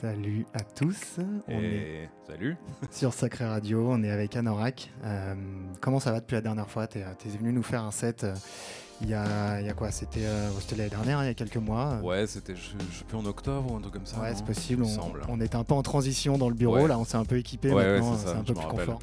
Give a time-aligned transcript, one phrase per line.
[0.00, 1.18] Salut à tous.
[1.46, 2.56] On est salut.
[2.90, 4.90] sur Sacré Radio, on est avec Anorak.
[5.04, 5.34] Euh,
[5.82, 6.86] comment ça va depuis la dernière fois?
[6.86, 8.34] Tu es, venu nous faire un set euh,
[9.02, 9.90] il, y a, il, y a, quoi?
[9.90, 10.20] C'était
[10.74, 13.76] l'année dernière, il y a quelques mois Ouais, c'était je, sais plus en octobre ou
[13.76, 14.18] un truc comme ça.
[14.20, 14.84] Ouais, c'est possible.
[14.84, 17.36] On, on, était un peu en transition dans le bureau, là on s'est un peu
[17.36, 19.00] équipé maintenant, c'est un peu plus confort.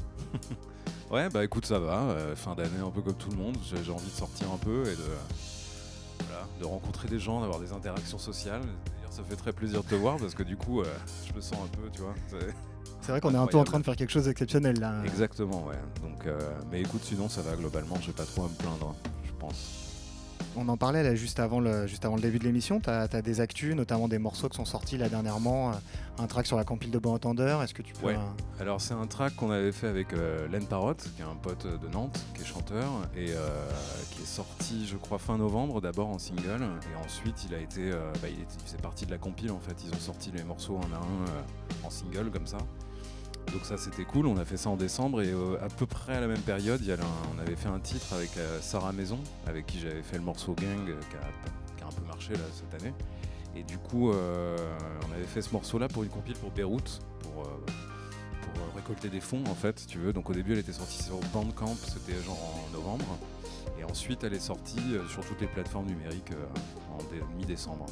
[1.12, 2.16] ouais, bah écoute, ça va.
[2.36, 3.58] fin d'année, un peu comme tout le monde.
[3.64, 7.72] J'ai envie de sortir un peu et de, voilà, de rencontrer des gens, d'avoir des
[7.72, 8.64] interactions sociales
[9.18, 10.86] ça fait très plaisir de te voir parce que du coup, euh,
[11.28, 12.14] je me sens un peu, tu vois.
[13.02, 15.02] C'est vrai qu'on est un peu en train de faire quelque chose d'exceptionnel là.
[15.06, 15.76] Exactement, ouais.
[16.04, 16.40] Donc, euh,
[16.72, 18.96] mais écoute, sinon ça va globalement, j'ai pas trop à me plaindre,
[19.26, 19.87] je pense.
[20.60, 22.80] On en parlait là, juste, avant le, juste avant le début de l'émission.
[22.80, 25.70] Tu as, des actus, notamment des morceaux qui sont sortis là dernièrement.
[25.70, 25.74] Euh,
[26.18, 27.62] un track sur la compile de Bon Entendeur.
[27.62, 28.08] Est-ce que tu peux.
[28.08, 28.18] Ouais.
[28.60, 31.68] Alors, c'est un track qu'on avait fait avec euh, Len Parrot, qui est un pote
[31.68, 33.66] de Nantes, qui est chanteur, et euh,
[34.10, 36.64] qui est sorti, je crois, fin novembre, d'abord en single.
[36.92, 37.92] Et ensuite, il a été.
[37.92, 39.76] Bah, il, faisait partie de la compile en fait.
[39.86, 42.58] Ils ont sorti les morceaux un à un en single, comme ça.
[43.54, 46.16] Donc ça c'était cool, on a fait ça en décembre et euh, à peu près
[46.16, 46.82] à la même période,
[47.34, 50.54] on avait fait un titre avec euh, Sarah Maison, avec qui j'avais fait le morceau
[50.54, 52.94] Gang euh, qui, a, un peu marché cette année.
[53.56, 58.76] Et du coup, on avait fait ce morceau-là pour une compile pour Beyrouth, pour, pour
[58.76, 60.12] récolter des fonds en fait, si tu veux.
[60.12, 63.18] Donc au début, elle était sortie sur Bandcamp, c'était genre en novembre.
[63.80, 66.34] Et ensuite, elle est sortie sur toutes les plateformes numériques
[66.92, 67.86] en mi-décembre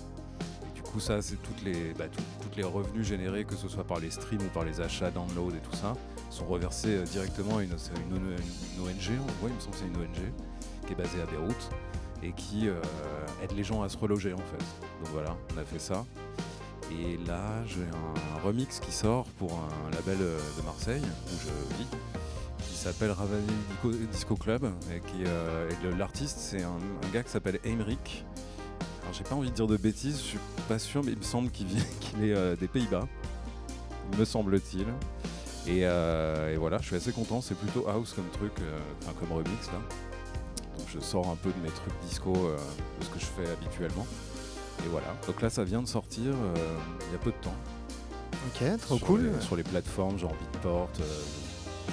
[0.99, 2.05] ça, c'est toutes les, bah,
[2.41, 5.53] toutes les revenus générés, que ce soit par les streams ou par les achats, download
[5.55, 5.93] et tout ça,
[6.29, 10.31] sont reversés euh, directement à une, une, ONG, il me semble que c'est une ONG,
[10.85, 11.69] qui est basée à Beyrouth
[12.23, 12.75] et qui euh,
[13.43, 14.65] aide les gens à se reloger en fait.
[15.03, 16.05] Donc voilà, on a fait ça.
[16.91, 21.77] Et là, j'ai un remix qui sort pour un label euh, de Marseille, où je
[21.77, 21.87] vis,
[22.59, 23.47] qui s'appelle Ravani
[24.11, 24.65] Disco Club.
[24.93, 25.23] Et, qui,
[25.97, 26.77] l'artiste, c'est un,
[27.11, 27.59] gars qui s'appelle
[29.05, 31.23] Emric, j'ai pas envie de dire de bêtises, je suis pas sûr, mais il me
[31.23, 33.07] semble qu'il est euh, des Pays-Bas,
[34.17, 34.85] me semble-t-il.
[35.67, 39.31] Euh, et, voilà, je suis assez content, c'est plutôt house comme truc, euh, enfin comme
[39.31, 39.79] remix là.
[40.77, 44.05] Donc je sors un peu de mes trucs disco, de ce que je fais habituellement.
[44.85, 46.33] Et voilà, donc là ça vient de sortir
[47.07, 47.55] il y a peu de temps.
[48.47, 49.31] Ok, trop cool.
[49.39, 50.89] sur les plateformes genre Beatport,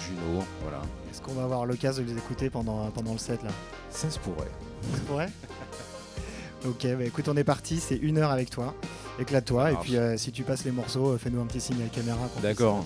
[0.00, 0.82] Juno, voilà.
[1.10, 3.50] Est-ce qu'on va avoir l'occasion de les écouter pendant, pendant le set là?
[3.90, 4.50] Ça se pourrait.
[4.90, 5.30] Ça se pourrait?
[6.64, 8.74] Ok, bah écoute, on est parti, c'est une heure avec toi.
[9.18, 11.84] Éclate-toi, et puis euh, si tu passes les morceaux, euh, fais-nous un petit signe à
[11.84, 12.28] la caméra.
[12.40, 12.84] D'accord,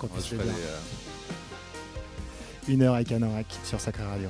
[2.68, 4.28] Une heure avec Anorak sur Sacré Radio.